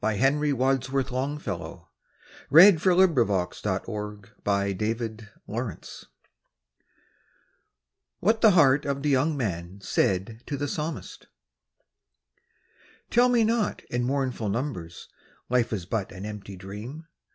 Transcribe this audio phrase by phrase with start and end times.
[0.03, 1.91] Henry Wadsworth Longfellow
[2.51, 4.09] A Psalm of Life
[8.19, 11.27] What the heart of the young man said to the psalmist
[13.11, 15.07] TELL me not, in mournful numbers,
[15.49, 17.05] Life is but an empty dream!